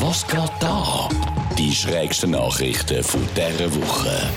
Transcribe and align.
Was 0.00 0.24
geht 0.28 0.52
da? 0.60 1.08
Die 1.58 1.72
schrägsten 1.72 2.30
Nachrichten 2.30 3.02
von 3.02 3.20
dieser 3.34 3.74
Woche. 3.74 4.30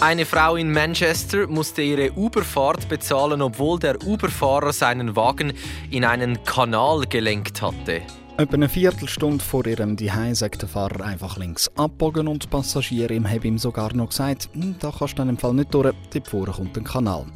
Eine 0.00 0.24
Frau 0.24 0.56
in 0.56 0.72
Manchester 0.72 1.46
musste 1.46 1.82
ihre 1.82 2.12
Uberfahrt 2.12 2.88
bezahlen, 2.88 3.42
obwohl 3.42 3.78
der 3.78 4.02
Uberfahrer 4.02 4.72
seinen 4.72 5.14
Wagen 5.14 5.52
in 5.90 6.06
einen 6.06 6.42
Kanal 6.44 7.04
gelenkt 7.06 7.60
hatte. 7.60 8.00
Etwa 8.38 8.54
eine 8.54 8.70
Viertelstunde 8.70 9.44
vor 9.44 9.66
ihrem 9.66 9.98
Zuhause 9.98 10.36
sagt 10.36 10.62
der 10.62 10.70
Fahrer 10.70 11.04
einfach 11.04 11.36
links 11.36 11.70
abbogen 11.76 12.26
und 12.26 12.44
die 12.44 12.48
Passagierin 12.48 13.28
haben 13.28 13.42
ihm 13.42 13.58
sogar 13.58 13.92
noch 13.94 14.08
gesagt, 14.08 14.48
«Hm, 14.54 14.76
da 14.80 14.90
kannst 14.90 15.12
du 15.12 15.16
dann 15.18 15.28
im 15.28 15.36
Fall 15.36 15.52
nicht 15.52 15.74
durch, 15.74 15.94
dort 16.14 16.28
vorne 16.28 16.52
kommt 16.52 16.78
ein 16.78 16.84
Kanal. 16.84 17.26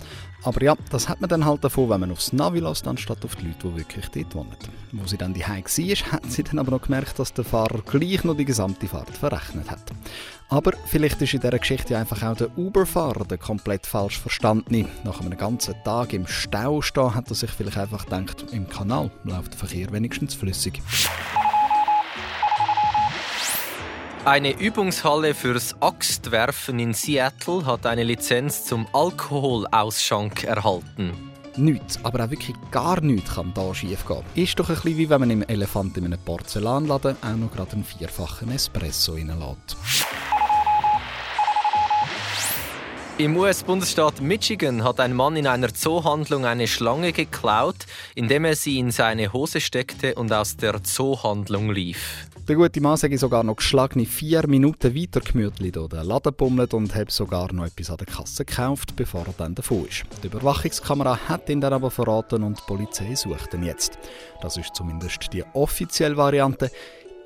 Aber 0.47 0.63
ja, 0.63 0.77
das 0.91 1.09
hat 1.09 1.21
man 1.21 1.29
dann 1.29 1.45
halt 1.45 1.65
davon, 1.65 1.91
wenn 1.91 1.99
man 1.99 2.13
aufs 2.13 2.33
Navi 2.33 2.61
lässt, 2.61 2.87
anstatt 2.87 3.25
auf 3.25 3.35
die 3.35 3.49
Leute, 3.49 3.69
die 3.69 3.77
wirklich 3.79 4.07
dort 4.11 4.35
wohnen. 4.37 4.57
Wo 4.93 5.05
sie 5.05 5.17
dann 5.17 5.35
die 5.35 5.41
war, 5.41 5.57
hat 6.13 6.31
sie 6.31 6.45
dann 6.45 6.61
aber 6.61 6.71
noch 6.71 6.83
gemerkt, 6.83 7.19
dass 7.19 7.35
der 7.35 7.45
Fahrer 7.45 7.81
gleich 7.85 8.23
noch 8.23 8.37
die 8.37 8.45
gesamte 8.45 8.87
Fahrt 8.87 9.11
verrechnet 9.11 9.69
hat. 9.69 9.83
Aber 10.49 10.71
vielleicht 10.87 11.21
ist 11.21 11.35
in 11.35 11.41
dieser 11.41 11.59
Geschichte 11.59 11.99
einfach 11.99 12.23
auch 12.23 12.37
der 12.37 12.57
Uber-Fahrer 12.57 13.25
der 13.25 13.39
komplett 13.39 13.87
falsch 13.87 14.21
verstandene. 14.21 14.87
Nach 15.03 15.21
einem 15.21 15.37
ganzen 15.37 15.75
Tag 15.83 16.13
im 16.13 16.29
Stau 16.29 16.81
stehen, 16.81 17.17
hat 17.17 17.29
er 17.29 17.35
sich 17.35 17.51
vielleicht 17.51 17.79
einfach 17.79 18.05
gedacht, 18.05 18.47
im 18.53 18.69
Kanal 18.69 19.11
läuft 19.25 19.55
der 19.55 19.59
Verkehr 19.59 19.91
wenigstens 19.91 20.35
flüssig. 20.35 20.81
Eine 24.27 24.59
Übungshalle 24.59 25.35
fürs 25.35 25.81
Axtwerfen 25.81 26.81
in 26.81 26.95
Seattle 26.95 27.65
hat 27.65 27.87
eine 27.87 28.03
Lizenz 28.03 28.65
zum 28.65 28.89
Alkoholausschank 28.93 30.43
erhalten. 30.43 31.13
Nichts, 31.57 32.05
aber 32.05 32.25
auch 32.25 32.31
wirklich 32.31 32.57
gar 32.73 33.01
nichts 33.03 33.37
kann 33.37 33.55
da 33.55 33.73
schief 33.73 34.05
gehen. 34.05 34.25
Ist 34.35 34.59
doch 34.59 34.69
ein 34.69 34.75
bisschen 34.75 34.99
wie 34.99 35.09
wenn 35.09 35.21
man 35.21 35.31
im 35.31 35.43
Elefant 35.43 35.97
in 35.97 36.07
einem 36.07 36.19
Porzellanladen 36.19 37.17
auch 37.23 37.37
noch 37.37 37.53
gerade 37.53 37.75
einen 37.75 37.85
vierfachen 37.85 38.51
Espresso 38.51 39.13
reinlässt. 39.13 39.77
Im 43.19 43.35
US-Bundesstaat 43.35 44.21
Michigan 44.21 44.85
hat 44.85 45.01
ein 45.01 45.15
Mann 45.15 45.37
in 45.37 45.47
einer 45.47 45.73
Zoohandlung 45.73 46.45
eine 46.45 46.67
Schlange 46.67 47.13
geklaut, 47.13 47.87
indem 48.15 48.45
er 48.45 48.57
sie 48.57 48.79
in 48.79 48.91
seine 48.91 49.33
Hose 49.33 49.63
steckte 49.63 50.15
und 50.17 50.31
aus 50.35 50.59
der 50.59 50.85
Zoohandlung 50.85 51.71
lief. 51.71 52.27
Der 52.47 52.57
gute 52.57 52.83
Mann 52.83 52.99
sei 52.99 53.17
sogar 53.17 53.43
noch 53.43 53.57
geschlagene 53.57 54.05
vier 54.05 54.47
Minuten 54.47 54.95
weiter 54.95 55.21
gemütlich 55.21 55.73
durch 55.73 55.89
den 55.89 56.05
Laden 56.05 56.35
bummelt 56.35 56.75
und 56.75 56.95
hat 56.95 57.11
sogar 57.11 57.51
noch 57.55 57.65
etwas 57.65 57.89
an 57.89 57.97
der 57.97 58.07
Kasse 58.07 58.45
gekauft, 58.45 58.95
bevor 58.97 59.27
er 59.27 59.35
dann 59.39 59.55
davon 59.55 59.87
ist. 59.89 60.05
Die 60.23 60.27
Überwachungskamera 60.27 61.19
hat 61.27 61.49
ihn 61.49 61.63
dann 61.63 61.73
aber 61.73 61.91
verraten 61.91 62.43
und 62.43 62.59
die 62.59 62.65
Polizei 62.67 63.15
sucht 63.15 63.55
ihn 63.55 63.63
jetzt. 63.63 63.99
Das 64.43 64.59
ist 64.59 64.75
zumindest 64.75 65.33
die 65.33 65.43
offizielle 65.55 66.19
Variante. 66.19 66.71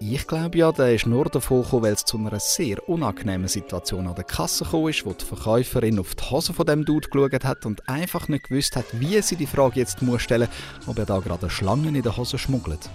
Ich 0.03 0.27
glaube 0.27 0.57
ja, 0.57 0.73
der 0.73 0.95
ist 0.95 1.05
nur 1.05 1.27
davon 1.27 1.63
gekommen, 1.63 1.83
weil 1.83 1.93
es 1.93 2.07
zu 2.07 2.17
einer 2.17 2.41
sehr 2.41 2.89
unangenehmen 2.89 3.49
Situation 3.49 4.07
an 4.07 4.15
der 4.15 4.25
Kasse 4.25 4.65
gekommen 4.65 4.89
ist, 4.89 5.05
wo 5.05 5.13
die 5.13 5.27
Verkäuferin 5.27 5.99
auf 5.99 6.15
die 6.15 6.25
Hose 6.25 6.55
von 6.55 6.65
dem 6.65 6.87
Dude 6.87 7.11
geschaut 7.11 7.45
hat 7.45 7.67
und 7.67 7.87
einfach 7.87 8.27
nicht 8.29 8.49
gewusst 8.49 8.77
hat, 8.77 8.87
wie 8.93 9.21
sie 9.21 9.37
die 9.37 9.47
Frage 9.47 9.79
jetzt 9.79 10.01
muss 10.01 10.23
stellen, 10.23 10.49
ob 10.87 10.99
er 10.99 11.05
da 11.05 11.19
gerade 11.19 11.51
Schlangen 11.51 11.95
in 11.95 12.03
der 12.03 12.17
Hose 12.17 12.39
schmuggelt. 12.39 12.89